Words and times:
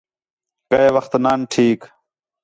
کَئے 0.69 0.87
وخت 0.95 1.13
نان 1.23 1.39
ٹھیک 1.51 1.79